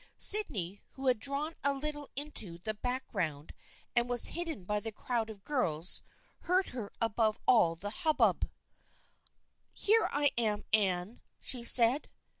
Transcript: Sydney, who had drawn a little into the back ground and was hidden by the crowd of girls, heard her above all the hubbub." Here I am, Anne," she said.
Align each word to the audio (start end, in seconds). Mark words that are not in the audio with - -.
Sydney, 0.17 0.81
who 0.93 1.05
had 1.05 1.19
drawn 1.19 1.53
a 1.63 1.75
little 1.75 2.09
into 2.15 2.57
the 2.57 2.73
back 2.73 3.07
ground 3.11 3.53
and 3.95 4.09
was 4.09 4.29
hidden 4.33 4.63
by 4.63 4.79
the 4.79 4.91
crowd 4.91 5.29
of 5.29 5.43
girls, 5.43 6.01
heard 6.39 6.69
her 6.69 6.91
above 6.99 7.37
all 7.47 7.75
the 7.75 7.91
hubbub." 8.01 8.49
Here 9.73 10.09
I 10.11 10.31
am, 10.39 10.65
Anne," 10.73 11.21
she 11.39 11.63
said. 11.63 12.09